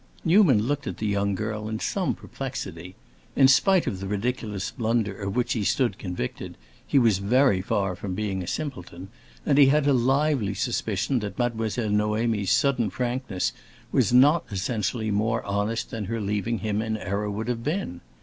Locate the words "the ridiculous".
3.99-4.71